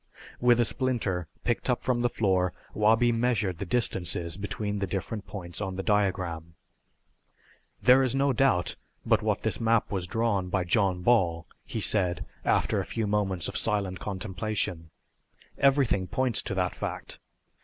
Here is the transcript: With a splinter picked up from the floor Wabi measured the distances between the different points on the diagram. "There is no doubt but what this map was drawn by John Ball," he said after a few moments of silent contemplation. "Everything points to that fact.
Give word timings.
With 0.39 0.59
a 0.59 0.65
splinter 0.65 1.27
picked 1.43 1.69
up 1.69 1.83
from 1.83 2.01
the 2.01 2.09
floor 2.09 2.53
Wabi 2.73 3.11
measured 3.11 3.59
the 3.59 3.67
distances 3.67 4.35
between 4.35 4.79
the 4.79 4.87
different 4.87 5.27
points 5.27 5.61
on 5.61 5.75
the 5.75 5.83
diagram. 5.83 6.55
"There 7.83 8.01
is 8.01 8.15
no 8.15 8.33
doubt 8.33 8.77
but 9.05 9.21
what 9.21 9.43
this 9.43 9.59
map 9.61 9.91
was 9.91 10.07
drawn 10.07 10.49
by 10.49 10.63
John 10.63 11.03
Ball," 11.03 11.45
he 11.67 11.81
said 11.81 12.25
after 12.43 12.79
a 12.79 12.83
few 12.91 13.05
moments 13.05 13.47
of 13.47 13.55
silent 13.55 13.99
contemplation. 13.99 14.89
"Everything 15.59 16.07
points 16.07 16.41
to 16.41 16.55
that 16.55 16.73
fact. 16.73 17.19